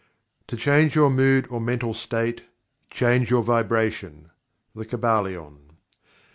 "To 0.47 0.57
change 0.57 0.95
your 0.95 1.11
mood 1.11 1.45
or 1.51 1.61
mental 1.61 1.93
state 1.93 2.41
change 2.89 3.29
your 3.29 3.43
vibration." 3.43 4.31
The 4.73 4.83
Kybalion. 4.87 5.75